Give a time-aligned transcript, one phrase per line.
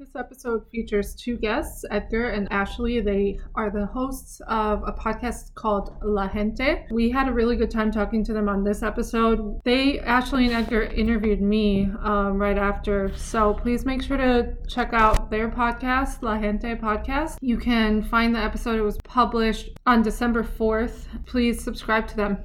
[0.00, 3.00] This episode features two guests, Edgar and Ashley.
[3.02, 6.86] They are the hosts of a podcast called La Gente.
[6.90, 9.60] We had a really good time talking to them on this episode.
[9.62, 13.14] They, Ashley and Edgar, interviewed me um, right after.
[13.14, 17.36] So please make sure to check out their podcast, La Gente Podcast.
[17.42, 21.26] You can find the episode, it was published on December 4th.
[21.26, 22.38] Please subscribe to them.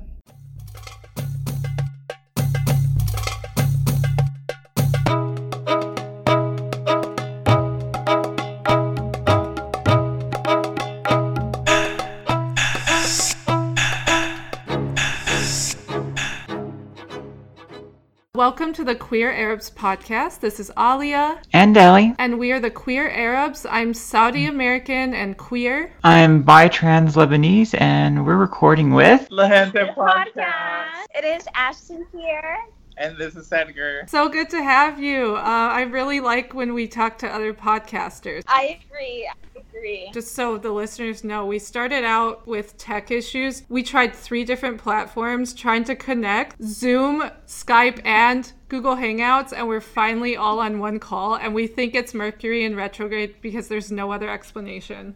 [18.45, 20.39] Welcome to the Queer Arabs podcast.
[20.39, 21.41] This is Alia.
[21.51, 22.13] And Ellie.
[22.19, 23.65] And we are the Queer Arabs.
[23.67, 25.91] I'm Saudi American and queer.
[26.03, 29.95] I'm bi trans Lebanese, and we're recording with La podcast.
[29.95, 31.05] Podcast.
[31.15, 32.59] It is Ashley here.
[32.97, 34.05] And this is Edgar.
[34.07, 35.37] So good to have you.
[35.37, 38.43] Uh, I really like when we talk to other podcasters.
[38.45, 39.27] I agree.
[39.75, 40.09] Agree.
[40.13, 43.63] Just so the listeners know, we started out with tech issues.
[43.69, 49.81] We tried three different platforms trying to connect Zoom, Skype, and Google Hangouts, and we're
[49.81, 51.35] finally all on one call.
[51.35, 55.15] And we think it's Mercury in retrograde because there's no other explanation.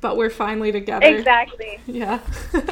[0.00, 1.06] But we're finally together.
[1.06, 1.80] Exactly.
[1.86, 2.20] Yeah.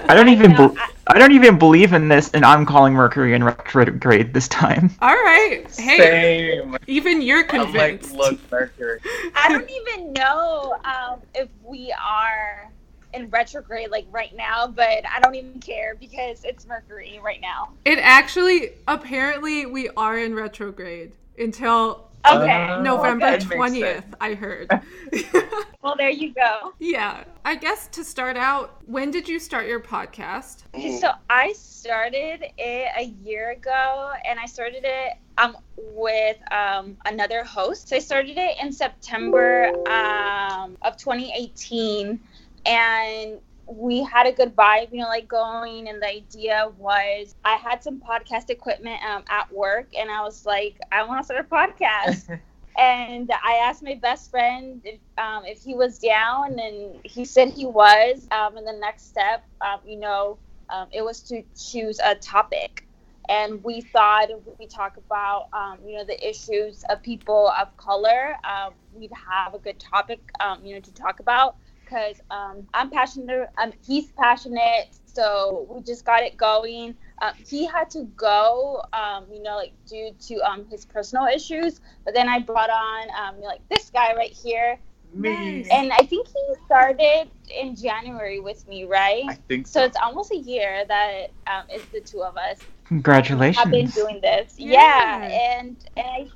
[0.08, 3.32] I don't even know, be- I don't even believe in this, and I'm calling Mercury
[3.34, 4.90] in retrograde this time.
[5.00, 5.64] All right.
[5.78, 6.76] Hey, Same.
[6.86, 8.12] even you're convinced.
[8.12, 9.00] I'm like, look, Mercury.
[9.36, 12.70] I don't even know um, if we are
[13.14, 17.70] in retrograde like right now, but I don't even care because it's Mercury right now.
[17.84, 22.66] It actually, apparently, we are in retrograde until Okay.
[22.70, 24.14] Uh, November 20th, sense.
[24.20, 24.70] I heard.
[25.82, 26.72] Well, there you go.
[26.78, 27.24] yeah.
[27.44, 30.62] I guess to start out, when did you start your podcast?
[30.74, 36.96] Okay, so I started it a year ago, and I started it um with um
[37.04, 37.90] another host.
[37.90, 42.18] So I started it in September um of 2018,
[42.64, 45.88] and we had a good vibe, you know, like going.
[45.88, 50.44] And the idea was I had some podcast equipment um, at work, and I was
[50.44, 52.40] like, I want to start a podcast.
[52.78, 57.50] and I asked my best friend if, um, if he was down, and he said
[57.50, 58.26] he was.
[58.30, 60.38] Um, and the next step, um, you know,
[60.70, 62.86] um, it was to choose a topic.
[63.28, 64.28] And we thought
[64.58, 69.54] we talk about, um, you know, the issues of people of color, um, we'd have
[69.54, 71.56] a good topic, um, you know, to talk about.
[71.94, 76.96] Because um, I'm passionate, um, he's passionate, so we just got it going.
[77.22, 81.80] Um, he had to go, um, you know, like due to um, his personal issues.
[82.04, 84.78] But then I brought on, um, like this guy right here,
[85.14, 85.66] Me.
[85.70, 87.30] and I think he started
[87.62, 89.24] in January with me, right?
[89.28, 89.86] I think So so.
[89.86, 93.66] it's almost a year that um, it's the two of us Congratulations.
[93.66, 94.54] I've been doing this.
[94.58, 94.72] Yeah.
[94.72, 95.28] Yeah,
[95.58, 96.28] and and I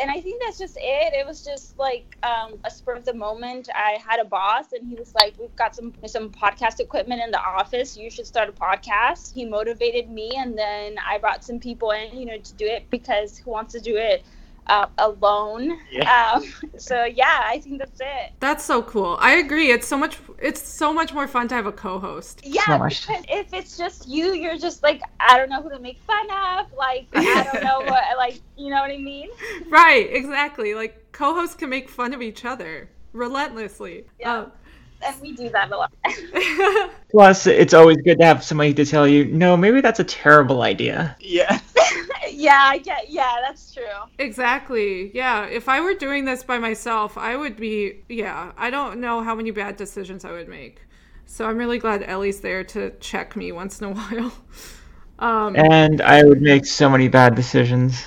[0.00, 1.14] and I think that's just it.
[1.14, 3.68] It was just like um, a spur of the moment.
[3.74, 7.30] I had a boss, and he was like, "We've got some some podcast equipment in
[7.30, 7.96] the office.
[7.96, 12.16] You should start a podcast." He motivated me, and then I brought some people in,
[12.18, 14.24] you know, to do it because who wants to do it
[14.68, 15.78] uh, alone?
[15.90, 16.32] Yeah.
[16.34, 16.44] Um,
[16.76, 18.32] so yeah, I think that's it.
[18.40, 19.16] That's so cool.
[19.20, 19.70] I agree.
[19.70, 20.18] It's so much.
[20.40, 22.42] It's so much more fun to have a co-host.
[22.44, 23.06] Yeah, Gosh.
[23.06, 26.26] because if it's just you, you're just like, I don't know who to make fun
[26.30, 26.72] of.
[26.72, 29.30] Like, I don't know what, like, you know what I mean?
[29.68, 30.08] Right.
[30.12, 30.74] Exactly.
[30.74, 34.06] Like co-hosts can make fun of each other relentlessly.
[34.20, 34.46] Yeah.
[35.02, 35.92] And we do that a lot.
[37.10, 40.62] Plus, it's always good to have somebody to tell you, no, maybe that's a terrible
[40.62, 41.16] idea.
[41.20, 41.60] Yeah.
[42.30, 43.10] yeah, I get.
[43.10, 43.84] Yeah, that's true.
[44.18, 45.10] exactly.
[45.14, 45.46] Yeah.
[45.46, 48.04] If I were doing this by myself, I would be.
[48.08, 48.52] Yeah.
[48.56, 50.80] I don't know how many bad decisions I would make.
[51.26, 54.32] So I'm really glad Ellie's there to check me once in a while.
[55.18, 58.04] Um, And I would make so many bad decisions.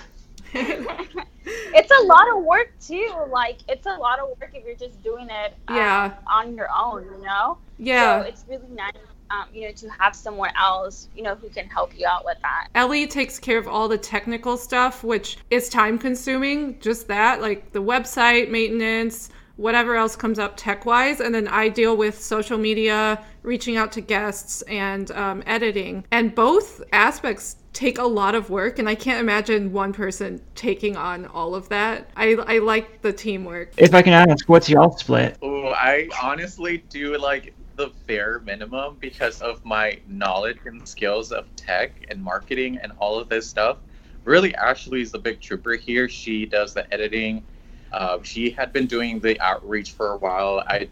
[1.74, 3.14] It's a lot of work too.
[3.30, 5.54] Like, it's a lot of work if you're just doing it.
[5.68, 6.14] um, Yeah.
[6.28, 7.58] On your own, you know.
[7.78, 8.22] yeah.
[8.22, 8.94] So it's really nice,
[9.30, 12.38] um, you know, to have someone else, you know, who can help you out with
[12.42, 12.68] that.
[12.76, 17.72] Ellie takes care of all the technical stuff, which is time consuming, just that, like
[17.72, 19.30] the website maintenance,
[19.60, 21.20] whatever else comes up tech wise.
[21.20, 26.06] And then I deal with social media, reaching out to guests, and um, editing.
[26.12, 28.80] And both aspects take a lot of work.
[28.80, 32.10] And I can't imagine one person taking on all of that.
[32.16, 33.74] I, I like the teamwork.
[33.78, 35.38] If I can ask, what's y'all split?
[35.42, 41.54] Oh, I honestly do like the bare minimum because of my knowledge and skills of
[41.58, 43.78] tech and marketing and all of this stuff.
[44.24, 46.08] Really, Ashley is the big trooper here.
[46.08, 47.44] She does the editing.
[47.92, 50.64] Uh, she had been doing the outreach for a while.
[50.68, 50.88] I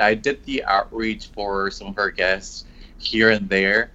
[0.00, 2.64] I did the outreach for some of her guests
[2.98, 3.90] here and there,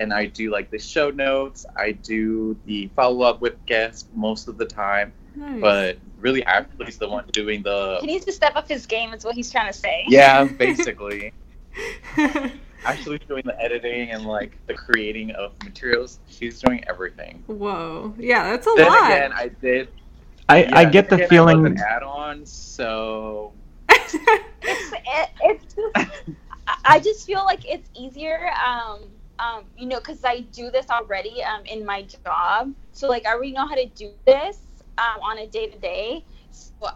[0.00, 1.66] and I do like the show notes.
[1.76, 5.12] I do the follow up with guests most of the time.
[5.36, 5.60] Nice.
[5.60, 9.12] but really Ashley's the one doing the He needs to step up his game.
[9.12, 10.04] Is what he's trying to say.
[10.08, 11.32] yeah, basically.
[12.86, 16.20] Ashley's doing the editing and like the creating of materials.
[16.28, 17.42] She's doing everything.
[17.46, 18.14] Whoa.
[18.18, 19.10] Yeah, that's a Then lot.
[19.10, 19.88] again, I did.
[20.48, 21.64] I, I get the again, I was feeling.
[21.64, 23.52] an add-on, so
[24.66, 25.96] It's it, it's just
[26.66, 28.50] I- I just feel like it's easier.
[28.66, 29.00] Um,
[29.38, 32.72] um, you know, because I do this already um, in my job.
[32.92, 36.24] So like I already know how to do this um, on a day to day.
[36.50, 36.86] So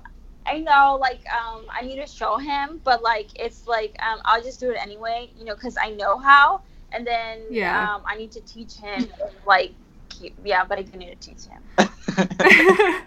[0.47, 4.43] I know like um, I need to show him, but like it's like um, I'll
[4.43, 5.31] just do it anyway.
[5.37, 6.63] You know, because I know how.
[6.93, 7.89] And then Yeah.
[7.95, 9.13] um, I need to teach him
[9.47, 9.75] like
[10.19, 11.63] keep, yeah, but I do need to teach him.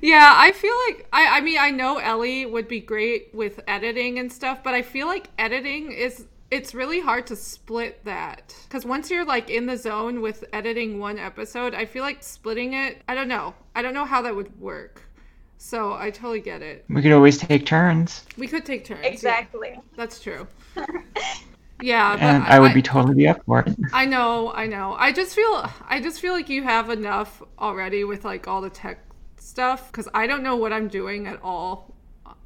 [0.00, 4.18] yeah, I feel like I I mean I know Ellie would be great with editing
[4.18, 8.84] and stuff, but I feel like editing is it's really hard to split that cuz
[8.84, 13.02] once you're like in the zone with editing one episode, I feel like splitting it,
[13.08, 13.54] I don't know.
[13.74, 15.02] I don't know how that would work.
[15.62, 16.86] So, I totally get it.
[16.88, 19.00] We could always take turns, We could take turns.
[19.02, 19.78] yeah, Exactly.
[19.94, 20.46] that's true.
[21.80, 23.76] Yeah, but and I would be totally up for it.
[23.92, 24.94] I know, I know.
[24.98, 28.70] I just feel I just feel like you have enough already with like all the
[28.70, 29.04] tech
[29.36, 31.94] stuff cuz I don't know what I'm doing at all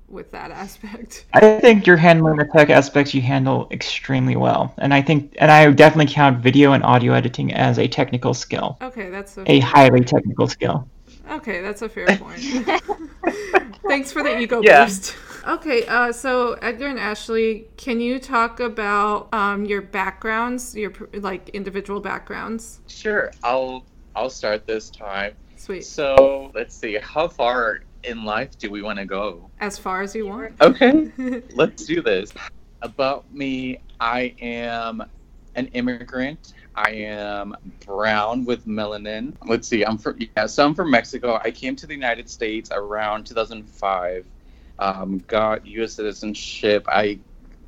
[0.09, 1.25] with that aspect.
[1.35, 5.51] I think you're handling the tech aspects you handle extremely well, and I think, and
[5.51, 9.61] I definitely count video and audio editing as a technical skill, Okay, that's a a
[9.61, 10.89] highly technical skill.
[11.31, 12.39] Okay, that's a fair point.
[13.89, 14.85] Thanks for the ego Yeah.
[14.85, 15.17] boost.
[15.47, 21.51] Okay, uh, so Edgar and Ashley, can you talk about um, your backgrounds, your like
[21.51, 22.81] individual backgrounds?
[22.87, 23.33] sure.
[23.43, 23.85] I'll
[24.17, 25.35] I'll start this time.
[25.57, 25.85] Sweet.
[25.85, 26.99] So let's see.
[27.01, 29.51] How far in life do we want to go?
[29.61, 30.61] As far as you want.
[30.61, 31.11] Okay.
[31.55, 32.33] Let's do this.
[32.83, 35.03] About me, I am
[35.55, 36.55] an immigrant.
[36.75, 37.57] I am
[37.87, 39.35] brown with melanin.
[39.47, 39.85] Let's see.
[39.85, 41.41] I'm from yeah, so I'm from Mexico.
[41.43, 44.27] I came to the United States around 2005.
[44.79, 45.95] Um, got U.S.
[45.95, 46.87] citizenship.
[46.89, 47.21] I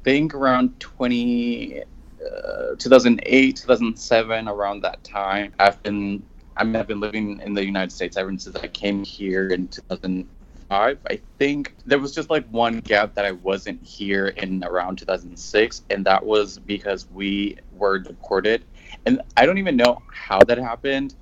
[0.04, 5.52] think around 20, uh, 2008, 2007, around that time.
[5.58, 6.24] I've been
[6.56, 9.68] I mean, I've been living in the United States ever since I came here in
[9.68, 10.98] 2005.
[11.10, 15.82] I think there was just like one gap that I wasn't here in around 2006,
[15.90, 18.64] and that was because we were deported.
[19.06, 21.14] And I don't even know how that happened.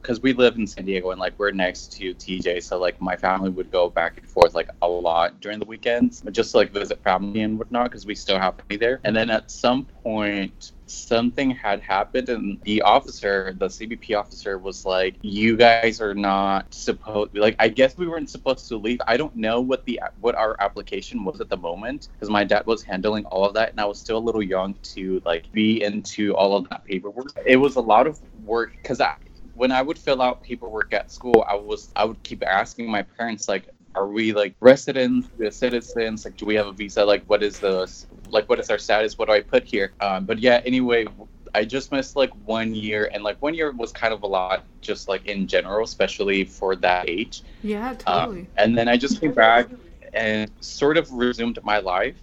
[0.00, 3.16] because we live in San Diego and like we're next to TJ, so like my
[3.16, 6.72] family would go back and forth like a lot during the weekends, just to, like
[6.72, 9.00] visit family and whatnot because we still have family there.
[9.04, 14.84] And then at some point, something had happened, and the officer, the CBP officer, was
[14.84, 19.00] like, "You guys are not supposed like I guess we weren't supposed to leave.
[19.06, 22.66] I don't know what the what our application was at the moment because my dad
[22.66, 25.82] was handling all of that, and I was still a little young to like be
[25.82, 27.32] into all of that paperwork.
[27.46, 29.16] It was a lot of work because I
[29.54, 33.02] when I would fill out paperwork at school, I was I would keep asking my
[33.02, 36.24] parents like, are we like residents, citizens?
[36.24, 37.04] Like, do we have a visa?
[37.04, 37.92] Like, what is the
[38.30, 39.18] like what is our status?
[39.18, 39.92] What do I put here?
[40.00, 41.06] Um, but yeah, anyway,
[41.54, 44.64] I just missed like one year, and like one year was kind of a lot,
[44.80, 47.42] just like in general, especially for that age.
[47.62, 48.46] Yeah, Uh, totally.
[48.56, 49.68] and then I just came back
[50.12, 52.16] and sort of resumed my life.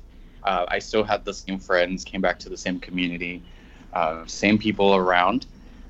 [0.43, 3.43] Uh, I still had the same friends, came back to the same community,
[3.93, 5.47] uh, same people around.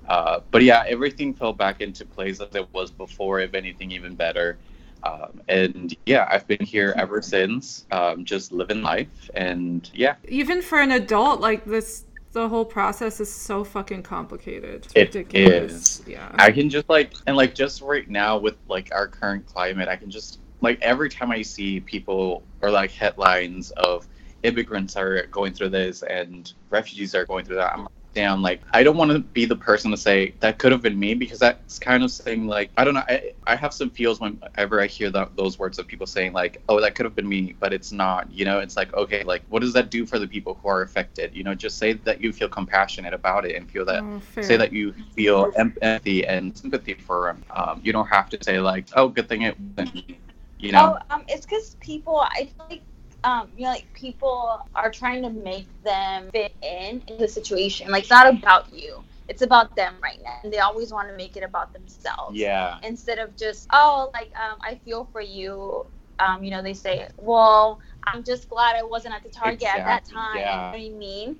[0.07, 4.15] Uh, but yeah, everything fell back into place as it was before, if anything, even
[4.15, 4.57] better.
[5.05, 9.29] Um, and yeah, I've been here ever since, um, just living life.
[9.35, 14.85] And yeah, Even for an adult, like this, the whole process is so fucking complicated.
[14.85, 16.01] It's It ridiculous.
[16.07, 16.29] Yeah.
[16.35, 19.95] I can just like and like just right now with like our current climate, I
[19.95, 24.07] can just like every time I see people or like headlines of
[24.43, 28.61] immigrants are going through this and refugees are going through that, I'm like, damn, like
[28.73, 31.39] I don't want to be the person to say that could have been me because
[31.39, 33.03] that's kind of saying like I don't know.
[33.07, 36.63] I, I have some feels whenever I hear that those words of people saying like,
[36.69, 38.31] oh, that could have been me, but it's not.
[38.31, 40.81] You know, it's like okay, like what does that do for the people who are
[40.81, 41.35] affected?
[41.35, 44.57] You know, just say that you feel compassionate about it and feel that Oh, say
[44.57, 47.43] that you feel empathy and sympathy for them.
[47.51, 50.19] Um, you don't have to say like, "Oh, good thing it wasn't me,"
[50.59, 50.97] You know?
[51.09, 52.21] Oh, um, it's because people.
[52.21, 52.83] I feel like,
[53.25, 57.91] um, you know, like people are trying to make them fit in in the situation.
[57.91, 59.03] Like it's not about you.
[59.29, 62.37] It's about them right now, and they always want to make it about themselves.
[62.39, 62.79] yeah.
[62.83, 65.85] Instead of just, oh, like um, I feel for you.
[66.19, 69.83] Um, you know, they say, well, I'm just glad I wasn't at the Target at
[69.85, 70.37] that time.
[70.37, 70.73] yeah.
[70.73, 71.35] You know what I mean?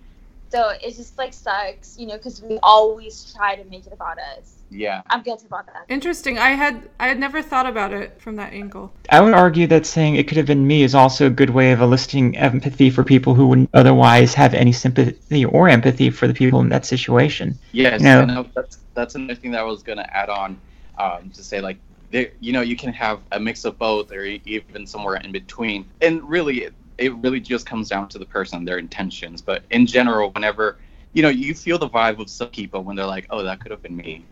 [0.52, 4.18] So it just like sucks, you know, because we always try to make it about
[4.38, 4.55] us.
[4.76, 5.02] Yeah.
[5.10, 5.86] I'm guilty about that.
[5.90, 6.38] Interesting.
[6.38, 8.92] I had I had never thought about it from that angle.
[9.10, 11.72] I would argue that saying it could have been me is also a good way
[11.72, 16.34] of eliciting empathy for people who wouldn't otherwise have any sympathy or empathy for the
[16.34, 17.58] people in that situation.
[17.72, 18.22] Yes, You know?
[18.22, 20.60] and uh, that's that's another thing that I was gonna add on
[20.98, 21.78] um, to say like
[22.12, 25.32] there, you know, you can have a mix of both, or e- even somewhere in
[25.32, 25.90] between.
[26.02, 29.42] And really, it, it really just comes down to the person, their intentions.
[29.42, 30.78] But in general, whenever
[31.14, 33.72] you know, you feel the vibe of some people when they're like, "Oh, that could
[33.72, 34.26] have been me."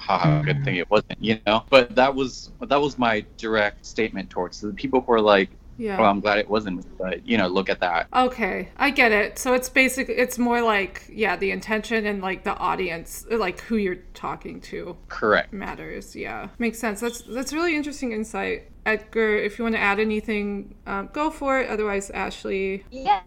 [0.00, 0.64] Haha, good mm.
[0.64, 1.64] thing it wasn't, you know.
[1.68, 5.98] But that was that was my direct statement towards the people who are like, Yeah.
[5.98, 8.08] "Well, I'm glad it wasn't but you know, look at that.
[8.14, 9.38] Okay, I get it.
[9.38, 10.08] So it's basic.
[10.08, 14.96] It's more like yeah, the intention and like the audience, like who you're talking to
[15.08, 15.52] Correct.
[15.52, 16.16] matters.
[16.16, 17.00] Yeah, makes sense.
[17.00, 19.36] That's that's really interesting insight, Edgar.
[19.36, 21.70] If you want to add anything, um, go for it.
[21.70, 22.84] Otherwise, Ashley.
[22.90, 23.20] Yeah.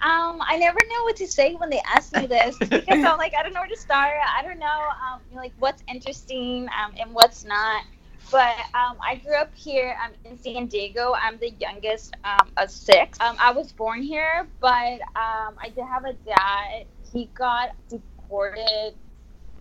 [0.00, 3.34] Um, I never know what to say when they ask me this because I'm like,
[3.38, 4.14] I don't know where to start.
[4.38, 7.84] I don't know, um, like what's interesting um, and what's not.
[8.30, 11.14] But um, I grew up here um, in San Diego.
[11.20, 13.20] I'm the youngest um, of six.
[13.20, 16.86] Um, I was born here, but um, I did have a dad.
[17.12, 18.94] He got deported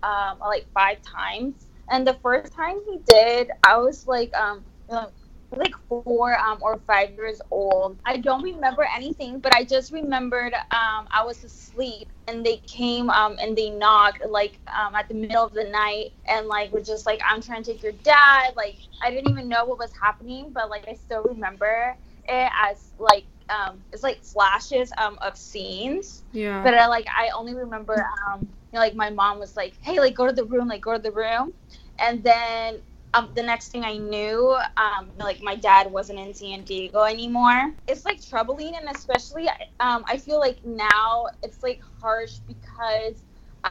[0.04, 1.68] um, like five times.
[1.90, 5.12] And the first time he did, I was like, um, you know,
[5.60, 7.98] like four um, or five years old.
[8.06, 13.10] I don't remember anything, but I just remembered um, I was asleep and they came
[13.10, 16.82] um, and they knocked like um, at the middle of the night and like were
[16.82, 18.54] just like, I'm trying to take your dad.
[18.56, 21.96] Like I didn't even know what was happening, but like I still remember
[22.28, 26.62] it as like um, it's like flashes um, of scenes Yeah.
[26.64, 27.96] but I like I only remember
[28.28, 30.82] um you know like my mom was like hey like go to the room like
[30.82, 31.54] go to the room
[32.00, 32.82] and then
[33.14, 37.74] um the next thing I knew um like my dad wasn't in San Diego anymore.
[37.88, 39.48] It's like troubling and especially
[39.80, 43.24] um I feel like now it's like harsh because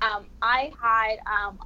[0.03, 1.59] um I had um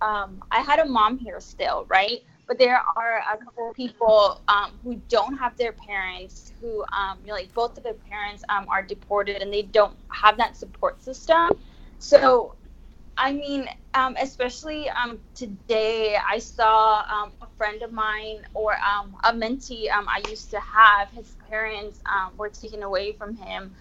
[0.00, 2.22] um I had a mom here still right?
[2.48, 4.40] But there are a couple of people
[4.84, 6.84] who don't have their parents who
[7.26, 11.50] like both of their parents are deported and they don't have that support system.
[11.98, 12.54] So
[13.16, 19.16] i mean um, especially um, today i saw um, a friend of mine or um,
[19.24, 21.10] a mentee um, i used to have.
[21.10, 23.74] His parents um, were taken away from him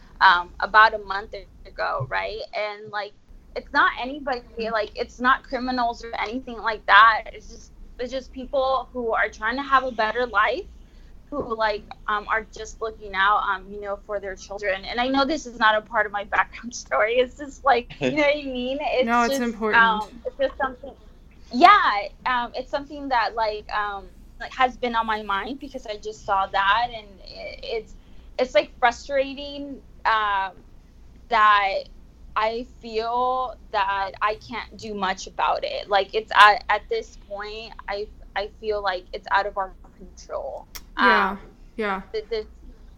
[0.59, 2.41] about a month ago right?
[2.55, 3.13] And like
[3.55, 7.23] it's not anybody like it's not criminals or anything like that.
[7.33, 10.65] It's just it's just people who are trying to have a better life
[11.41, 15.07] who like um, are just looking out um, you know for their children and i
[15.07, 18.17] know this is not a part of my background story it's just like you know
[18.23, 19.81] what i mean it's No, it's just, important.
[19.83, 20.93] um, it's just something
[21.51, 24.05] yeah um, it's something that like um,
[24.39, 27.93] like has been on my mind because i just saw that and it, it's
[28.37, 30.51] it's like frustrating um,
[31.29, 31.83] that
[32.35, 35.89] I feel that I can't do much about it.
[35.89, 40.67] Like it's at, at this point, I I feel like it's out of our control.
[40.97, 41.29] Yeah.
[41.31, 41.39] Um,
[41.77, 42.01] Yeah.
[42.11, 42.47] th- th-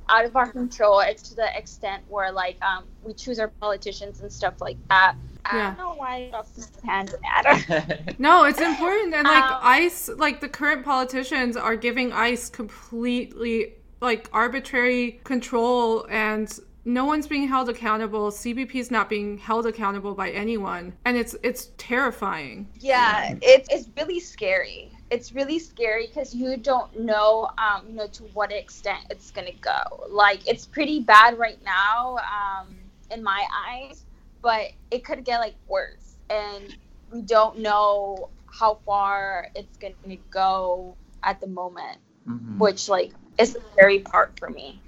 [0.09, 0.99] out of our control.
[1.01, 5.15] It's to the extent where like um we choose our politicians and stuff like that.
[5.45, 5.67] I Yeah.
[5.75, 8.15] don't know why I this hand matter.
[8.19, 9.13] No, it's important.
[9.13, 16.05] And like Um, ICE, like the current politicians are giving ICE completely like arbitrary control
[16.09, 16.47] and
[16.87, 18.31] no one's being held accountable.
[18.31, 20.93] CBP is not being held accountable by anyone.
[21.03, 22.67] And it's it's terrifying.
[22.79, 28.07] yeah it's, it's really scary it's really scary because you don't know um you know
[28.07, 29.79] to what extent it's gonna go
[30.09, 32.75] like it's pretty bad right now um
[33.11, 34.03] in my eyes
[34.41, 36.73] but it could get like worse and
[37.11, 42.57] we don't know how far it's gonna go at the moment Mhm.
[42.57, 44.81] which like is the scary part for me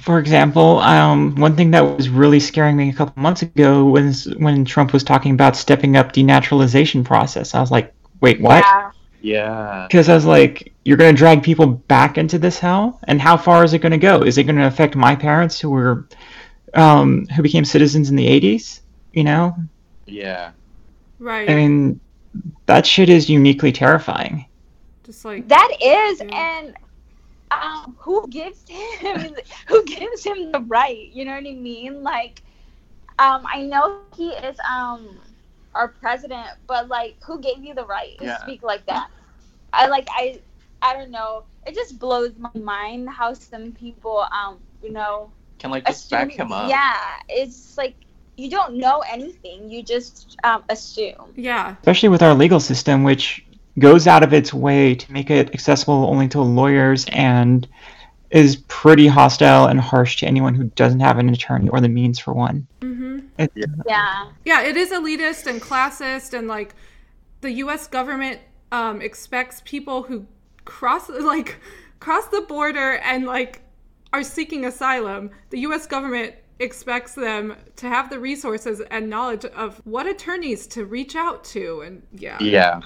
[0.00, 4.26] For example, um, one thing that was really scaring me a couple months ago was
[4.36, 7.54] when Trump was talking about stepping up denaturalization process.
[7.54, 8.64] I was like, wait, what?
[8.64, 8.90] yeah
[9.22, 9.86] Yeah.
[9.88, 13.36] Because I was like, you're going to drag people back into this hell, and how
[13.36, 14.22] far is it going to go?
[14.22, 16.06] Is it going to affect my parents who were,
[16.74, 18.80] um, who became citizens in the '80s?
[19.12, 19.56] You know,
[20.06, 20.50] Yeah.
[21.18, 21.48] Right.
[21.50, 21.98] I mean,
[22.66, 24.44] that shit is uniquely terrifying.
[25.04, 26.58] Just like That is, Yeah.
[26.60, 26.76] and
[27.50, 28.64] um, who gives
[29.00, 29.36] him
[29.68, 31.08] who gives him the right?
[31.12, 32.02] You know what I mean?
[32.02, 32.42] Like,
[33.18, 34.96] um, I know he is um
[35.58, 38.36] our president, but like, who gave you the right to Yeah.
[38.36, 39.08] speak like that?
[39.72, 40.40] I like I
[40.82, 41.44] I don't know.
[41.66, 46.30] It just blows my mind how some people um you know Can like just back
[46.30, 46.68] assume- him up.
[46.68, 46.96] Yeah,
[47.28, 47.96] it's like
[48.36, 49.70] you don't know anything.
[49.70, 51.32] You just um, assume.
[51.36, 51.76] yeah.
[51.82, 53.45] especially with our legal system, which
[53.78, 57.68] goes out of its way to make it accessible only to lawyers and
[58.30, 62.18] is pretty hostile and harsh to anyone who doesn't have an attorney or the means
[62.18, 62.66] for one.
[62.80, 63.24] Mhm.
[63.86, 64.30] Yeah.
[64.44, 66.74] Yeah, it is elitist and classist and like
[67.40, 67.86] the U.S.
[67.86, 68.40] government
[68.72, 70.26] um, expects people who
[70.64, 71.60] cross like
[72.00, 73.62] cross the border and like
[74.12, 75.30] are seeking asylum.
[75.50, 75.86] The U.S.
[75.86, 81.44] government expects them to have the resources and knowledge of what attorneys to reach out
[81.44, 82.80] to and yeah Yeah.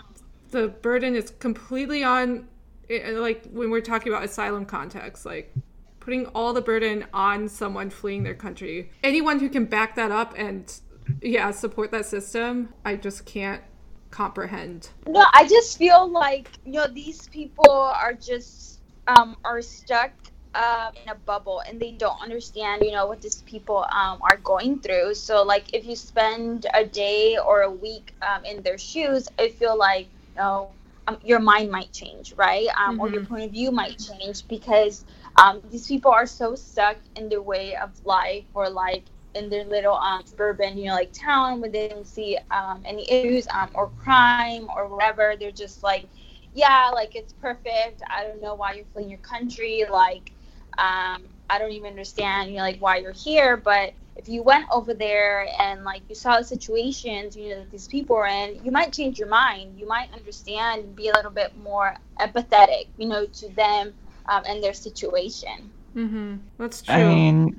[0.50, 2.48] The burden is completely on
[2.88, 5.54] eh, like when we're talking about asylum context like
[6.00, 10.34] putting all the burden on someone fleeing their country anyone who can back that up
[10.36, 10.80] and
[11.22, 13.62] yeah support that system i just can't
[14.10, 20.12] comprehend No, I just feel like you know these people are just um, are stuck
[20.54, 24.36] uh, in a bubble and they don't understand you know what these people um, are
[24.38, 25.14] going through.
[25.14, 29.48] So like if you spend a day or a week um, in their shoes, I
[29.48, 30.08] feel like
[30.40, 30.74] know
[31.08, 32.68] um, your mind might change, right?
[32.78, 35.04] Um, Or your point of view might change because
[35.36, 39.04] um, these people are so stuck in their way of life or like
[39.34, 43.10] in their little um, suburban, you know, like town where they don't see um, any
[43.10, 45.34] issues um, or crime or whatever.
[45.38, 46.08] They're just like,
[46.54, 48.02] yeah, like it's perfect.
[48.10, 49.84] I don't know why you're fleeing your country.
[49.90, 50.32] Like,
[50.78, 53.56] um, I don't even understand, you know, like why you're here.
[53.56, 57.70] But if you went over there and like you saw the situations, you know, that
[57.70, 59.78] these people are in, you might change your mind.
[59.78, 63.94] You might understand and be a little bit more empathetic, you know, to them
[64.28, 65.70] um, and their situation.
[65.96, 66.36] mm-hmm.
[66.58, 67.58] that's true I mean,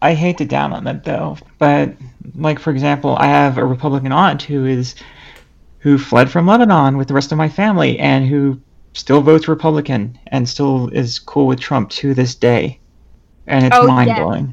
[0.00, 1.90] I hate to down on that though, but
[2.36, 4.94] like for example, I have a Republican aunt who is
[5.80, 8.60] who fled from Lebanon with the rest of my family and who
[8.92, 12.78] still votes Republican and still is cool with Trump to this day.
[13.48, 13.86] And it's Oh,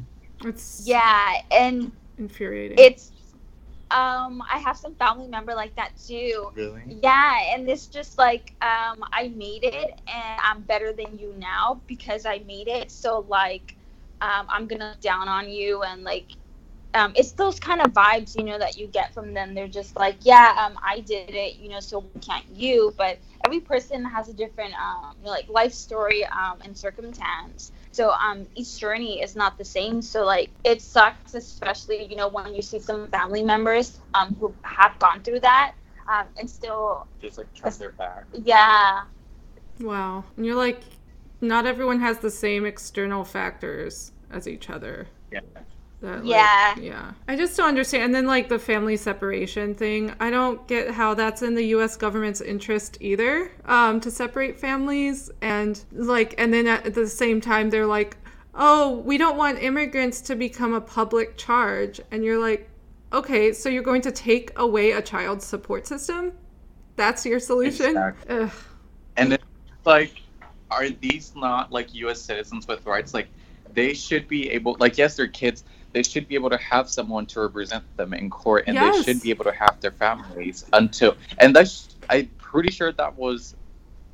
[0.40, 0.54] Mind blowing.
[0.54, 3.12] it's Yeah, and infuriating it's
[3.90, 6.52] um I have some family member like that too.
[6.56, 6.96] Really?
[7.02, 11.82] Yeah, and it's just like um I made it and I'm better than you now
[11.86, 12.90] because I made it.
[12.90, 13.76] So like
[14.20, 16.32] um I'm gonna look down on you and like
[16.94, 19.54] um it's those kind of vibes, you know, that you get from them.
[19.54, 22.94] They're just like, Yeah, um I did it, you know, so why can't you?
[22.96, 27.72] But every person has a different um you know, like life story um and circumstance.
[27.92, 30.02] So um each journey is not the same.
[30.02, 34.54] So like it sucks especially, you know, when you see some family members um who
[34.62, 35.74] have gone through that.
[36.08, 38.24] Um, and still Just like turn their back.
[38.32, 39.02] yeah
[39.80, 40.82] wow and you're like
[41.40, 45.40] not everyone has the same external factors as each other Yeah.
[46.02, 46.78] That, like, Yeah.
[46.78, 47.12] yeah.
[47.28, 48.04] I just don't understand.
[48.04, 51.96] And then, like, the family separation thing, I don't get how that's in the US
[51.96, 55.30] government's interest either um, to separate families.
[55.42, 58.16] And, like, and then at the same time, they're like,
[58.54, 62.00] oh, we don't want immigrants to become a public charge.
[62.10, 62.68] And you're like,
[63.12, 66.32] okay, so you're going to take away a child's support system?
[66.96, 67.86] That's your solution?
[67.88, 68.50] Exactly.
[69.16, 69.44] And it's
[69.84, 70.22] like,
[70.70, 72.20] are these not like U.S.
[72.20, 73.12] citizens with rights?
[73.14, 73.28] Like,
[73.74, 75.64] they should be able, like, yes, they're kids.
[75.92, 79.04] They should be able to have someone to represent them in court, and Yes.
[79.04, 81.16] they should be able to have their families until.
[81.38, 83.56] And that's, I'm pretty sure that was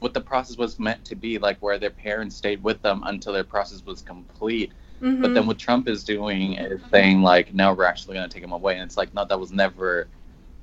[0.00, 3.32] what the process was meant to be, like, where their parents stayed with them until
[3.32, 4.72] their process was complete.
[5.00, 5.34] But Mhm.
[5.34, 8.52] then what Trump is doing is saying, like, no, we're actually going to take them
[8.52, 8.74] away.
[8.74, 10.08] And it's like, no, that was never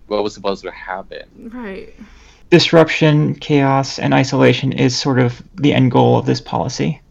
[0.08, 1.52] what was supposed to happen.
[1.54, 1.94] Right.
[2.50, 7.02] Disruption, chaos, and isolation is sort of the end goal of this policy.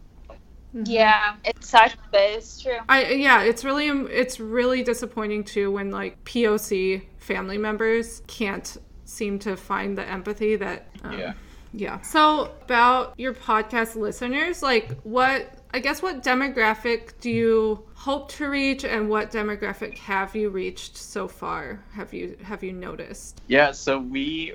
[0.75, 0.87] Mhm.
[0.87, 2.79] Yeah, it sucks, but it's true.
[2.89, 9.37] I yeah, it's really it's really disappointing too when like POC family members can't seem
[9.39, 11.33] to find the empathy that um, Yeah.
[11.73, 12.01] yeah.
[12.01, 18.49] So about your podcast listeners, like what I guess what demographic do you hope to
[18.49, 21.83] reach and what demographic have you reached so far?
[21.93, 23.41] Have you have you noticed?
[23.47, 24.53] Yeah, so we,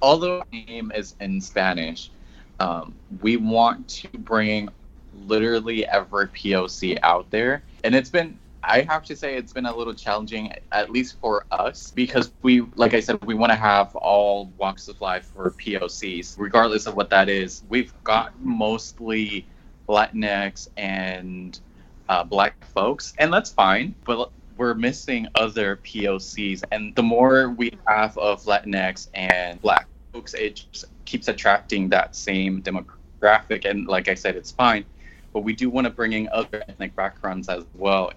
[0.00, 2.10] although our name is in Spanish,
[2.60, 4.68] um, we want to bring
[5.26, 7.62] literally every POC out there.
[7.82, 11.44] And it's been, I have to say, it's been a little challenging, at least for
[11.50, 15.50] us, because we, like I said, we want to have all walks of life for
[15.50, 17.62] POCs, regardless of what that is.
[17.68, 19.46] We've got mostly
[19.88, 21.58] Latinx and
[22.08, 23.94] uh, black folks, and that's fine.
[24.04, 30.32] But we're missing other POCs, and the more we have of Latinx and black folks,
[30.34, 30.64] it
[31.04, 33.68] keeps attracting that same demographic.
[33.68, 34.84] And like I said, it's fine,
[35.34, 38.12] but we do want to bring in other ethnic backgrounds as well.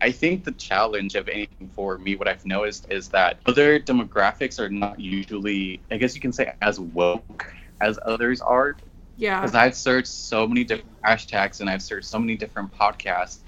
[0.00, 4.58] I think the challenge of anything for me, what I've noticed is that other demographics
[4.58, 8.76] are not usually, I guess you can say, as woke as others are
[9.16, 9.40] Yeah.
[9.40, 13.38] because I've searched so many different hashtags and I've searched so many different podcasts,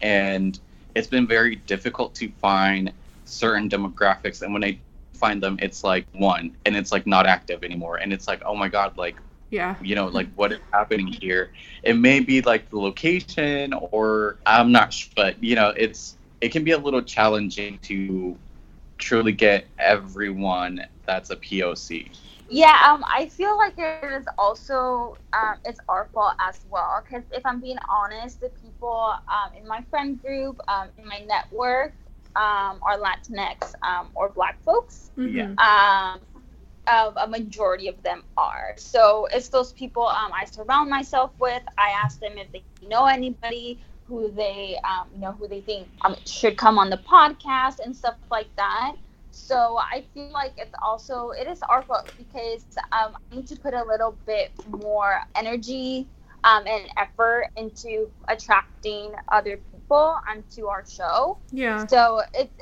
[0.00, 0.58] and
[0.94, 2.92] it's been very difficult to find
[3.24, 4.40] certain demographics.
[4.40, 4.78] And when I
[5.14, 7.96] find them, it's like one, and it's like not active anymore.
[7.96, 9.16] And it's like, oh my god, like
[9.50, 9.76] Yeah.
[9.80, 11.52] you know, like what is happening here?
[11.82, 16.50] It may be like the location, or I'm not sure, but you know, it's it
[16.50, 18.36] can be a little challenging to
[18.98, 22.10] truly get everyone that's a POC?
[22.48, 25.00] Yeah, um, I feel like it is also
[25.32, 27.02] um, it's our fault as well.
[27.02, 31.18] Because if I'm being honest, the people um, in my friend group, um, in my
[31.20, 31.94] network,
[32.36, 35.10] um, are Latinx um, or Black folks.
[35.18, 35.58] Mhm.
[35.58, 36.20] Um,
[36.88, 38.74] uh, a majority of them are.
[38.76, 41.62] So it's those people um, I surround myself with.
[41.78, 45.88] I ask them if they know anybody who they, um, you know, who they think
[46.04, 48.96] um, should come on the podcast and stuff like that.
[49.30, 53.56] So I feel like it's also it is our fault because um, I need to
[53.56, 56.08] put a little bit more energy
[56.44, 61.38] um, and effort into attracting other people onto our show.
[61.52, 61.86] Yeah.
[61.86, 62.52] So it's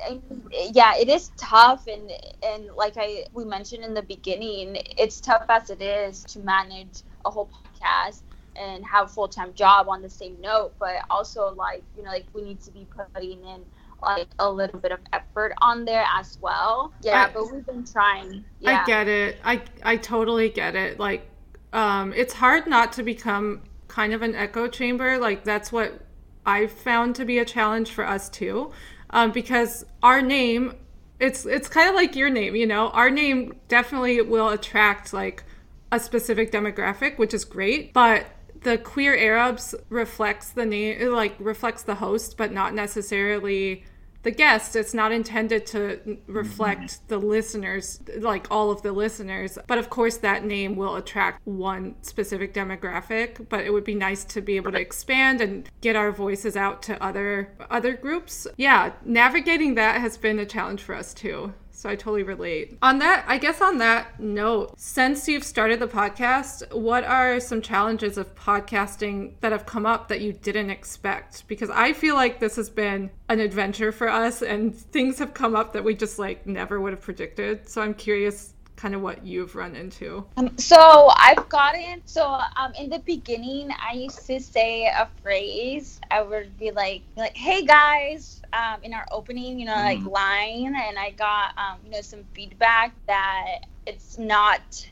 [0.75, 2.11] yeah, it is tough, and
[2.43, 7.03] and like I we mentioned in the beginning, it's tough as it is to manage
[7.25, 8.23] a whole podcast
[8.57, 12.11] and have a full time job on the same note, but also like you know
[12.11, 13.65] like we need to be putting in
[14.03, 16.93] like a little bit of effort on there as well.
[17.03, 18.45] Yeah, I- but we've been trying.
[18.61, 18.83] Yeah.
[18.83, 19.39] I get it.
[19.45, 20.99] I I totally get it.
[21.01, 21.29] Like,
[21.73, 25.19] um, it's hard not to become kind of an echo chamber.
[25.19, 26.01] Like that's what
[26.47, 28.71] I've found to be a challenge for us too,
[29.11, 30.75] um, because our name,
[31.19, 32.55] it's it's kind of like your name.
[32.55, 35.45] You know, our name definitely will attract like
[35.93, 38.27] a specific demographic, which is great, but
[38.63, 43.85] the queer Arabs reflects the name, like reflects the host, but not necessarily
[44.27, 44.75] the guest.
[44.75, 47.07] It's not intended to reflect mm-hmm.
[47.07, 49.57] the listeners, like all of the listeners.
[49.69, 53.49] But of course, that name will attract one specific demographic.
[53.49, 56.83] But it would be nice to be able to expand and get our voices out
[56.83, 58.49] to other other groups.
[58.57, 61.55] Yeah, navigating that has been a challenge for us too.
[61.89, 62.77] I totally relate.
[62.83, 67.63] On that, I guess on that note, since you've started the podcast, what are some
[67.63, 71.47] challenges of podcasting that have come up that you didn't expect?
[71.49, 75.55] Because I feel like this has been an adventure for us and things have come
[75.55, 77.69] up that we just like never would have predicted.
[77.69, 80.27] So I'm curious kind of what you've run into.
[80.37, 82.25] Um, so I've gotten so
[82.57, 86.01] um in the beginning I used to say a phrase.
[86.11, 90.13] I would be like like Hey guys, um, in our opening, you know, like Mhm.
[90.13, 94.89] line, and I got um, you know some feedback that it's not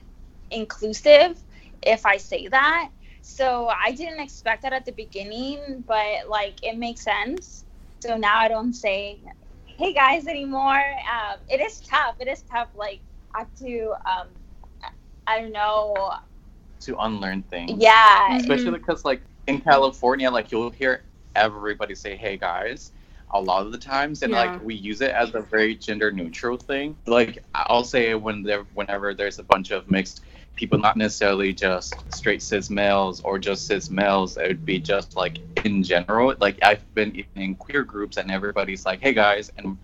[0.50, 1.42] inclusive
[1.82, 2.90] if I say that.
[3.22, 7.64] So I didn't expect that at the beginning, but like it makes sense.
[8.00, 9.20] So now I don't say
[9.66, 10.76] Hey guys anymore.
[11.14, 12.16] Um, it is tough.
[12.20, 12.68] It is tough.
[12.74, 13.02] Like
[13.34, 14.28] have to um,
[15.26, 15.94] I don't know.
[16.80, 17.82] To unlearn things.
[17.82, 18.36] Yeah.
[18.36, 21.02] Especially because like in California, like you'll hear
[21.34, 22.92] everybody say "Hey guys"
[23.32, 24.40] a lot of the times, and Yeah.
[24.42, 26.96] like we use it as a very gender neutral thing.
[27.06, 30.20] Like I'll say when there, whenever there's a bunch of mixed
[30.56, 34.36] people, not necessarily just straight cis males or just cis males.
[34.36, 36.34] It would be just like in general.
[36.38, 39.78] Like I've been in queer groups, and everybody's like "Hey guys," and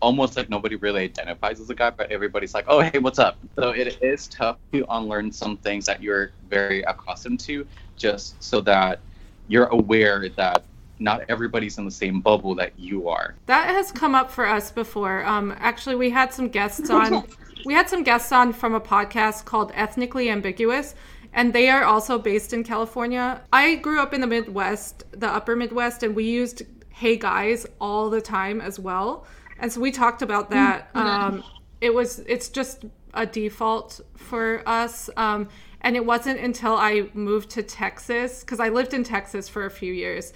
[0.00, 3.36] almost like nobody really identifies as a guy, but everybody's like, "Oh, hey, what's up?"
[3.56, 8.60] So it is tough to unlearn some things that you're very accustomed to, just so
[8.62, 9.00] that
[9.48, 10.64] you're aware that
[11.00, 13.34] not everybody's in the same bubble that you are.
[13.46, 15.24] That has come up for us before.
[15.24, 17.24] Um, actually, we had some guests on.
[17.64, 20.94] we had some guests on from a podcast called Ethnically Ambiguous,
[21.32, 23.40] and they are also based in California.
[23.52, 28.10] I grew up in the Midwest, the Upper Midwest, and we used "Hey guys" all
[28.10, 29.26] the time as well.
[29.58, 30.90] And so we talked about that.
[30.94, 31.42] Um,
[31.80, 35.10] it was it's just a default for us.
[35.16, 35.48] Um,
[35.80, 39.70] and it wasn't until I moved to Texas because I lived in Texas for a
[39.70, 40.32] few years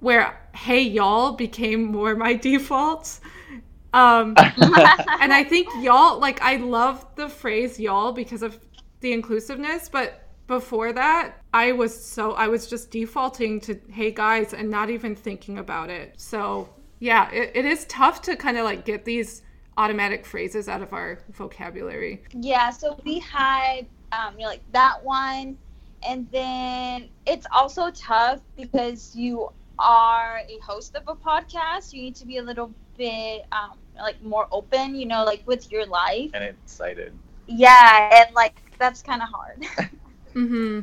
[0.00, 3.20] where hey y'all became more my default.
[3.92, 8.58] Um, and I think y'all like I love the phrase y'all because of
[9.00, 14.52] the inclusiveness, but before that, I was so I was just defaulting to hey guys
[14.52, 16.14] and not even thinking about it.
[16.16, 16.68] So
[17.00, 19.42] yeah, it, it is tough to kind of like get these
[19.76, 22.22] automatic phrases out of our vocabulary.
[22.32, 25.56] Yeah, so we had um, you know, like that one,
[26.06, 31.92] and then it's also tough because you are a host of a podcast.
[31.92, 35.70] You need to be a little bit um, like more open, you know, like with
[35.72, 36.30] your life.
[36.34, 37.12] And excited.
[37.46, 39.90] Yeah, and like that's kind of hard.
[40.34, 40.80] Mm-hmm.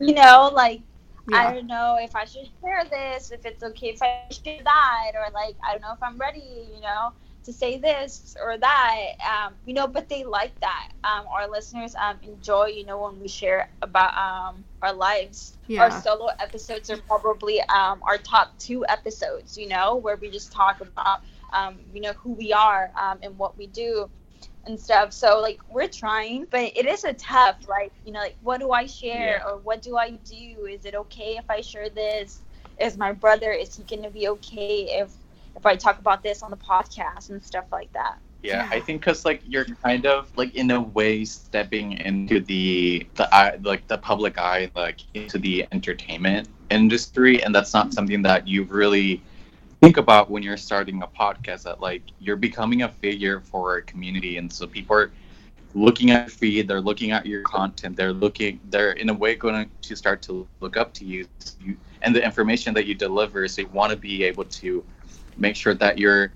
[0.00, 0.80] you know, like
[1.32, 5.12] I don't know if I should share this, if it's okay if I share that,
[5.14, 7.12] or like I don't know if I'm ready, you know,
[7.44, 9.00] to say this or that.
[9.26, 10.88] Um, you know, but they like that.
[11.04, 15.56] Um, our listeners um enjoy, you know, when we share about um our lives.
[15.66, 15.82] Yeah.
[15.82, 20.52] Our solo episodes are probably um our top two episodes, you know, where we just
[20.52, 21.20] talk about
[21.52, 24.10] um, you know, who we are um and what we do
[24.68, 25.12] and stuff.
[25.12, 28.70] So like we're trying, but it is a tough like you know like what do
[28.72, 29.50] I share Yeah.
[29.50, 30.66] or what do I do?
[30.70, 32.42] Is it okay if I share this?
[32.80, 35.12] Is my brother is he gonna be okay if
[35.56, 38.18] if I talk about this on the podcast and stuff like that?
[38.42, 38.68] Yeah, Yeah.
[38.70, 43.32] I think because like you're kind of like in a way stepping into the the
[43.34, 48.46] eye, like the public eye, like into the entertainment industry, and that's not something that
[48.46, 49.22] you've really
[49.80, 51.62] think about when you're starting a podcast.
[51.64, 55.10] That like you're becoming a figure for a community, and so people are
[55.74, 59.34] looking at your feed, they're looking at your content, they're looking, they're in a way
[59.34, 61.26] going to start to look up to you,
[61.60, 63.46] you and the information that you deliver.
[63.48, 64.84] So you want to be able to
[65.36, 66.32] make sure that you're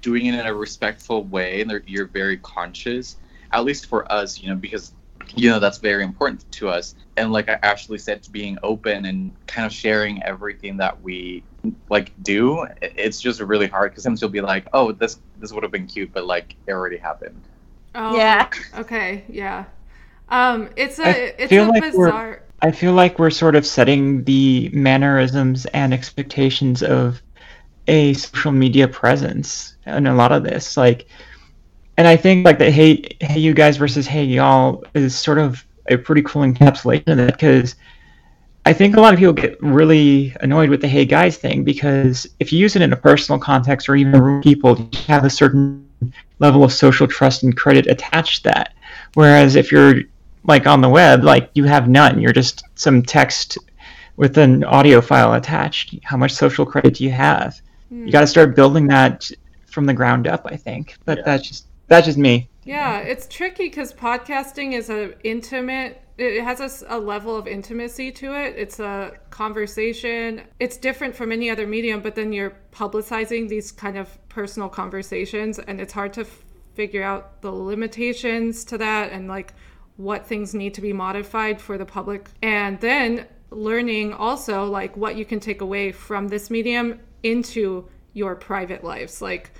[0.00, 3.16] doing it in a respectful way and you're very conscious
[3.52, 4.92] at least for us you know because
[5.36, 9.04] you know that's very important to us and like i actually said to being open
[9.06, 11.42] and kind of sharing everything that we
[11.88, 15.62] like do it's just really hard because sometimes you'll be like oh this this would
[15.62, 17.40] have been cute but like it already happened
[17.94, 18.48] Oh, Yeah.
[18.78, 19.24] Okay.
[19.28, 19.64] Yeah.
[20.28, 22.42] Um, it's a I it's feel a like we're- bizarre.
[22.62, 27.20] I feel like we're sort of setting the mannerisms and expectations of
[27.88, 30.76] a social media presence in a lot of this.
[30.76, 31.08] Like,
[32.00, 35.62] and I think like the hey hey you guys versus hey y'all is sort of
[35.90, 37.74] a pretty cool encapsulation of that because
[38.64, 42.26] I think a lot of people get really annoyed with the hey guys thing because
[42.38, 45.30] if you use it in a personal context or even with people, you have a
[45.30, 45.86] certain
[46.38, 48.72] level of social trust and credit attached to that.
[49.12, 49.96] Whereas if you're
[50.44, 52.18] like on the web, like you have none.
[52.18, 53.58] You're just some text
[54.16, 55.98] with an audio file attached.
[56.02, 57.60] How much social credit do you have?
[57.90, 58.06] Hmm.
[58.06, 59.30] You got to start building that
[59.66, 60.96] from the ground up, I think.
[61.04, 61.24] But Yeah.
[61.26, 62.48] that's just that's just me.
[62.64, 66.00] Yeah, it's tricky because podcasting is a intimate.
[66.16, 68.54] It has a level of intimacy to it.
[68.56, 70.42] It's a conversation.
[70.60, 75.58] It's different from any other medium, but then you're publicizing these kind of personal conversations,
[75.58, 79.52] and it's hard to f- figure out the limitations to that and like
[79.96, 82.30] what things need to be modified for the public.
[82.40, 88.36] And then learning also like what you can take away from this medium into your
[88.36, 89.20] private lives.
[89.20, 89.52] Like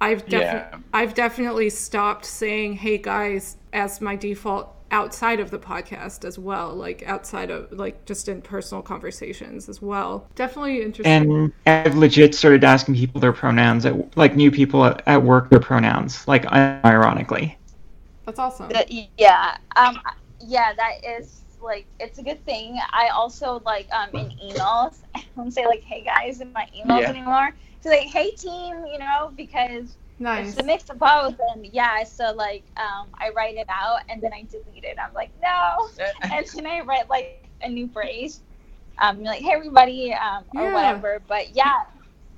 [0.00, 0.78] I've definitely Yeah.
[0.92, 6.72] I've definitely stopped saying "Hey guys" as my default outside of the podcast as well,
[6.72, 10.26] like outside of like just in personal conversations as well.
[10.34, 11.12] Definitely interesting.
[11.32, 15.50] And I've legit started asking people their pronouns, at, like new people at, at work,
[15.50, 17.58] their pronouns, like ironically.
[18.26, 18.68] That's awesome.
[18.70, 19.56] That- yeah.
[19.76, 19.98] Um.
[20.40, 22.78] Yeah, that is like it's a good thing.
[22.92, 24.96] I also like um in emails.
[25.14, 27.08] I don't say like "Hey guys" in my emails Yeah.
[27.08, 27.54] anymore.
[27.80, 30.56] So like "Hey team," you know, because Nice.
[30.56, 31.36] it's a mix of both.
[31.54, 34.96] And yeah, so like um I write it out and then I delete it.
[35.02, 35.88] I'm like no,
[36.32, 38.42] and then I write like a new phrase.
[39.00, 40.70] Um, like "Hey everybody," um, or Yeah.
[40.70, 41.22] whatever.
[41.26, 41.74] But yeah,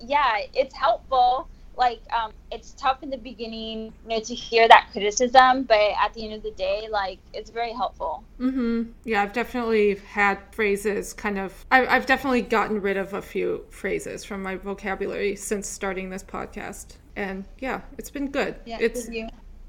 [0.01, 1.49] yeah, it's helpful.
[1.79, 6.13] Like um, it's tough in the beginning, you know, to hear that criticism, but at
[6.15, 8.25] the end of the day, like it's very helpful.
[8.39, 11.65] hmm Yeah, I've definitely had phrases kind of.
[11.71, 16.25] I, I've definitely gotten rid of a few phrases from my vocabulary since starting this
[16.25, 18.57] podcast, and yeah, it's been good.
[18.67, 19.09] Yeah, it's.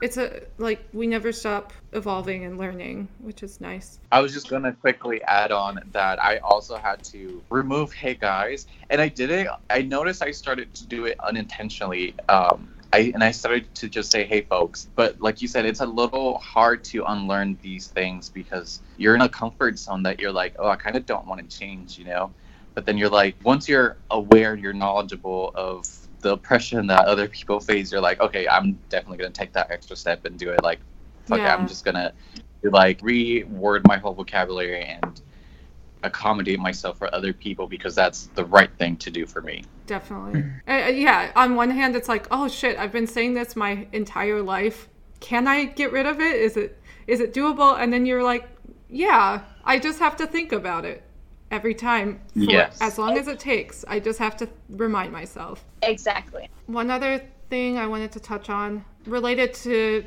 [0.01, 3.99] It's a like we never stop evolving and learning, which is nice.
[4.12, 8.67] I was just gonna quickly add on that I also had to remove "Hey guys,"
[8.89, 9.47] and I did it.
[9.69, 12.15] I noticed I started to do it unintentionally.
[12.29, 15.81] Um, I and I started to just say "Hey folks," but like you said, it's
[15.81, 20.31] a little hard to unlearn these things because you're in a comfort zone that you're
[20.31, 22.31] like, oh, I kind of don't want to change, you know.
[22.73, 25.85] But then you're like, once you're aware, you're knowledgeable of
[26.19, 27.91] the oppression that other people face.
[27.91, 30.63] You're like, okay, I'm definitely gonna take that extra step and do it.
[30.63, 30.79] Like,
[31.25, 32.13] fuck it, I'm just gonna
[32.63, 35.21] like reword my whole vocabulary and
[36.03, 39.63] accommodate myself for other people because that's the right thing to do for me.
[39.86, 40.43] Definitely.
[40.67, 43.88] Uh, uh, yeah, on one hand, it's like, oh shit, I've been saying this my
[43.91, 44.88] entire life.
[45.19, 46.36] Can I get rid of it?
[46.36, 47.79] Is it is it doable?
[47.79, 48.47] And then you're like,
[48.89, 51.03] yeah, I just have to think about it
[51.51, 52.19] every time.
[52.33, 52.77] For Yes.
[52.81, 55.65] As long as it takes, I just have to remind myself.
[55.81, 56.49] Exactly.
[56.67, 60.05] One other thing I wanted to touch on related to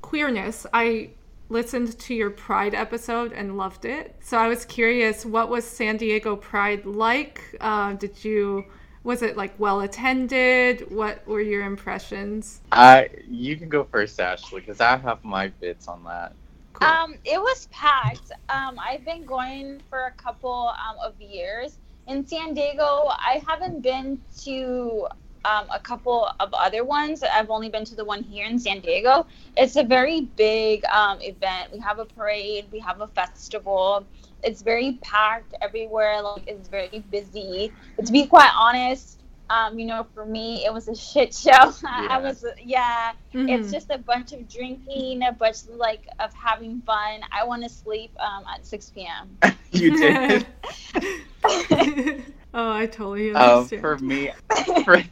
[0.00, 1.10] queerness, I
[1.50, 4.16] listened to your Pride episode and loved it.
[4.20, 7.42] So I was curious, what was San Diego Pride like?
[7.60, 8.66] Uh, did you,
[9.02, 10.90] was it like well attended?
[10.90, 12.60] What were your impressions?
[12.72, 16.34] I you can go first, Ashley, because I have my bits on that.
[16.80, 16.88] Cool.
[16.88, 18.30] Um, it was packed.
[18.48, 21.78] Um, I've been going for a couple um, of years.
[22.06, 25.08] In San Diego, I haven't been to
[25.44, 27.22] um, a couple of other ones.
[27.22, 29.26] I've only been to the one here in San Diego.
[29.56, 31.72] It's a very big um, event.
[31.72, 34.06] We have a parade, we have a festival.
[34.44, 36.22] It's very packed everywhere.
[36.22, 37.72] Like it's very busy.
[37.96, 39.17] But to be quite honest,
[39.50, 41.72] um, you know, for me, it was a shit show.
[41.86, 43.72] I was, yeah it's Mhm.
[43.72, 47.20] just a bunch of drinking, a bunch like of having fun.
[47.32, 49.38] I want to sleep um, at 6 p.m.
[49.70, 50.46] you did.
[52.54, 53.82] Oh, I totally Uh, understand.
[53.82, 54.30] for me,
[54.84, 55.02] for,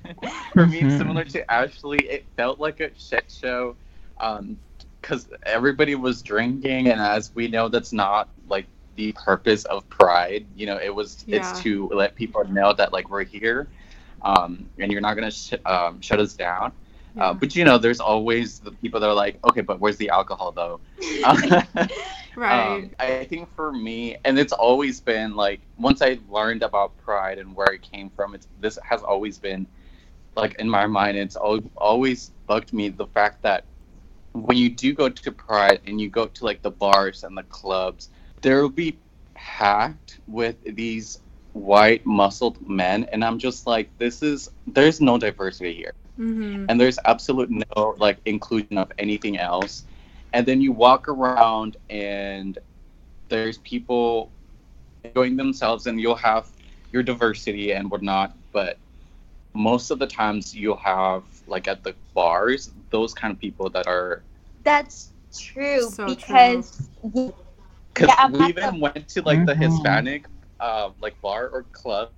[0.54, 3.76] for me, similar to Ashley, it felt like a shit show,
[4.18, 10.46] because everybody was drinking, and as we know, that's not like the purpose of Pride.
[10.56, 11.36] You know, it was Yeah.
[11.36, 13.68] it's to let people know that like we're here,
[14.22, 16.72] um, and you're not gonna sh- um, shut us down.
[17.14, 17.26] Yeah.
[17.26, 20.10] Uh, but you know, there's always the people that are like, okay, but where's the
[20.10, 20.80] alcohol though?
[22.36, 22.84] right.
[22.84, 27.38] Um, I think for me, and it's always been like once I learned about Pride
[27.38, 29.66] and where it came from, it's this has always been
[30.36, 31.16] like in my mind.
[31.16, 33.66] It's al- always bugged me the fact that
[34.32, 37.42] when you do go to Pride and you go to like the bars and the
[37.44, 38.10] clubs,
[38.42, 38.98] there will be
[39.34, 41.20] packed with these
[41.56, 45.94] white muscled men, and I'm just like, this is there's no diversity here.
[46.16, 49.84] Hmm and there's absolute no like inclusion of anything else.
[50.32, 52.58] And then you walk around and
[53.28, 54.32] there's people
[55.04, 56.48] enjoying themselves and you'll have
[56.92, 58.78] your diversity and whatnot but
[59.54, 63.86] most of the times you'll have like at the bars those kind of people that
[63.86, 64.22] are
[64.64, 66.90] That's true So because
[67.94, 69.62] because Yeah, we even the- went to like the Mhm.
[69.62, 70.26] hispanic
[70.60, 72.10] uh, like bar or club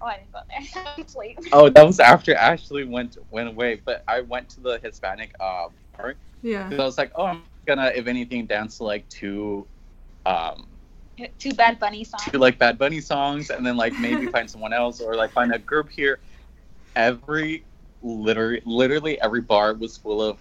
[0.00, 0.84] oh, I didn't go there.
[0.96, 1.38] I'm asleep.
[1.52, 5.68] oh that was after ashley went went away but i went to the hispanic uh,
[5.96, 6.68] bar Yeah.
[6.68, 9.66] Because I was like, oh, I'm gonna, if anything, dance to like two,
[10.26, 10.68] um,
[11.38, 12.24] Two Bad Bunny songs.
[12.30, 15.54] two like Bad Bunny songs, and then like maybe find someone else or like find
[15.54, 16.18] a group here.
[16.96, 17.64] Every
[18.02, 20.38] literally, literally every bar was full of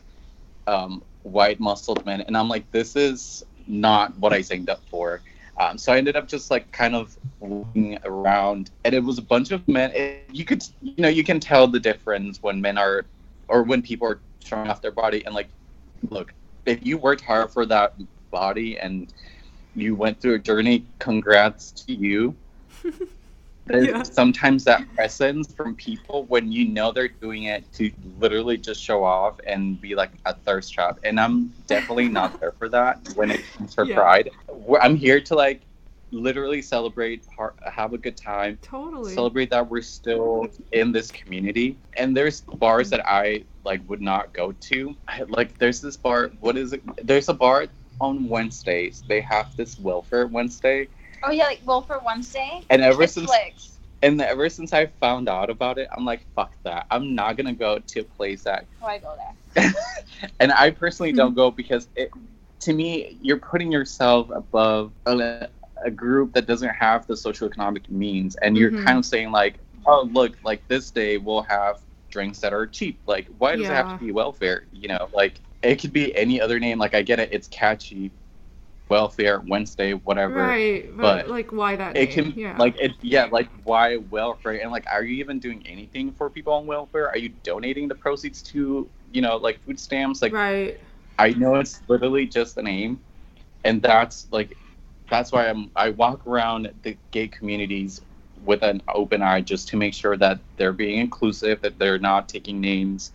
[0.67, 5.21] um, white muscled men, and I'm like, this is not what I signed up for.
[5.59, 9.21] Um, so I ended up just like kind of looking around, and it was a
[9.21, 9.91] bunch of men.
[9.93, 13.05] It, you could, you know, you can tell the difference when men are,
[13.47, 15.25] or when people are showing off their body.
[15.25, 15.49] And like,
[16.09, 16.33] look,
[16.65, 17.95] if you worked hard for that
[18.31, 19.13] body and
[19.75, 22.35] you went through a journey, congrats to you.
[23.67, 24.03] There's Yeah.
[24.03, 29.03] sometimes that presence from people when you know they're doing it to literally just show
[29.03, 30.99] off and be like a thirst trap.
[31.03, 33.95] And I'm definitely not there for that when it comes to Yeah.
[33.95, 34.31] pride.
[34.81, 35.61] I'm here to like
[36.11, 37.25] literally celebrate,
[37.71, 39.13] have a good time, Totally.
[39.13, 41.77] celebrate that we're still in this community.
[41.97, 44.95] And there's bars that I like would not go to.
[45.29, 46.31] Like there's this bar.
[46.41, 46.81] What is it?
[47.05, 47.67] There's a bar
[48.01, 49.03] on Wednesdays.
[49.07, 50.89] They have this welfare Wednesday,
[51.23, 52.61] Oh yeah, like well for Wednesday.
[52.69, 53.77] and ever since Flicks.
[54.01, 56.85] and ever since I found out about it, I'm like, fuck that.
[56.91, 58.67] I'm not gonna go to a place that.
[58.81, 59.15] Oh, I go
[59.55, 59.71] there.
[60.39, 62.11] and I personally don't go because it,
[62.61, 65.47] to me, you're putting yourself above a,
[65.85, 68.83] a group that doesn't have the socioeconomic means, and you're Mhm.
[68.85, 72.99] kind of saying like, oh look, like this day we'll have drinks that are cheap.
[73.07, 74.65] Like, why does it have to be welfare?
[74.71, 76.77] You know, like it could be any other name.
[76.79, 78.11] Like I get it, it's catchy.
[78.93, 80.35] Welfare Wednesday, whatever.
[80.35, 80.95] Right.
[80.95, 82.31] But, but like, why that It name?
[82.31, 82.55] can yeah.
[82.59, 86.53] like it yeah like why welfare and like are you even doing anything for people
[86.53, 87.07] on welfare?
[87.09, 90.21] Are you donating the proceeds to you know like food stamps?
[90.21, 90.79] Like right.
[91.17, 92.99] I know it's literally just a name,
[93.63, 94.57] and that's like
[95.09, 98.01] that's why I'm I walk around the gay communities
[98.45, 102.29] with an open eye just to make sure that they're being inclusive, that they're not
[102.29, 103.11] taking names,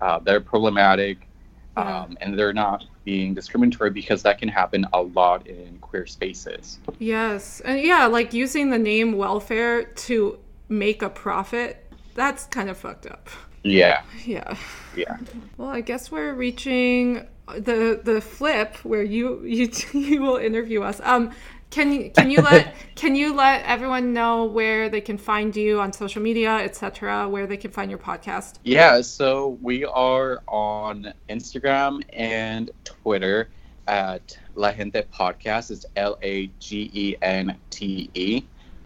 [0.00, 1.28] uh, they're problematic,
[1.76, 2.02] Yeah.
[2.02, 6.78] um, and they're not being discriminatory because that can happen a lot in queer spaces.
[6.98, 7.60] Yes.
[7.60, 11.84] And yeah, like using the name welfare to make a profit,
[12.14, 13.28] that's kind of fucked up.
[13.62, 14.56] Yeah, Yeah.
[14.94, 15.16] yeah.
[15.56, 21.00] Well, I guess we're reaching the the flip where you you you will interview us.
[21.02, 21.32] Um
[21.74, 25.80] can you can you let can you let everyone know where they can find you
[25.80, 28.54] on social media, etc., where they can find your podcast?
[28.62, 33.48] Yeah, so we are on Instagram and Twitter
[33.88, 35.72] at La Gente Podcast.
[35.72, 38.44] It's L A G E N T E,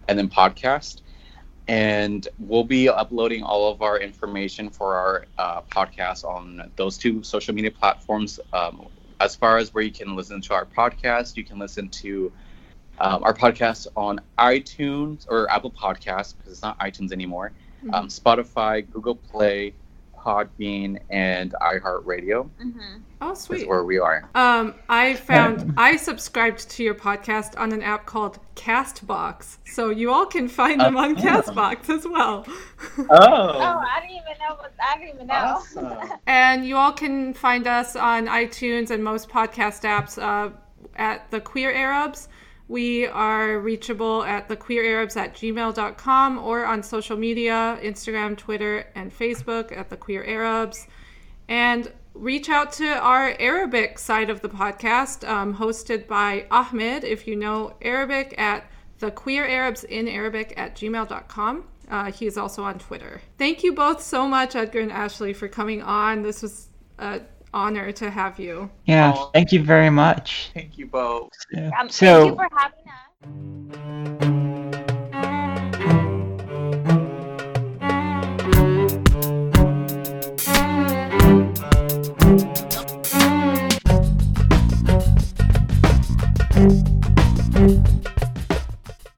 [0.09, 1.03] and then podcast.
[1.69, 7.23] And we'll be uploading all of our information for our uh, podcast on those two
[7.23, 8.41] social media platforms.
[8.55, 8.87] Um,
[9.21, 12.33] as far as where you can listen to our podcast, you can listen to
[13.01, 17.53] um, our podcast on iTunes or Apple Podcasts because it's not iTunes anymore
[17.93, 19.73] um, Spotify, Google Play,
[20.17, 22.97] Podbean, and iHeartRadio Mm-hmm.
[23.21, 23.67] Oh, is sweet.
[23.69, 24.29] where we are.
[24.37, 30.13] Um, I found I subscribed to your podcast on an app called Castbox, so you
[30.13, 31.21] all can find them on Oh.
[31.21, 32.45] Castbox as well.
[32.47, 34.55] Oh, Oh, I didn't even know.
[34.57, 35.35] What, I didn't even know.
[35.35, 35.93] awesome.
[36.27, 40.51] And you all can find us on iTunes and most podcast apps uh,
[40.97, 42.29] at the Queer Arabs.
[42.69, 49.77] We are reachable at thequeerarabs at gmail.com or on social media Instagram, Twitter, and Facebook
[49.77, 50.87] at the Queer Arabs.
[51.49, 57.27] And reach out to our Arabic side of the podcast, um, hosted by Ahmed, if
[57.27, 61.65] you know Arabic, at the queer Arabs in Arabic at gmail.com.
[61.89, 63.23] Uh, he is also on Twitter.
[63.39, 66.23] Thank you both so much, Edgar and Ashley, for coming on.
[66.23, 68.71] This was an honor to have you.
[68.85, 70.51] Yeah, oh, thank you very much.
[70.55, 71.33] Thank you both.
[71.53, 71.71] Yeah.
[71.79, 72.99] Um, so, thank you for having us.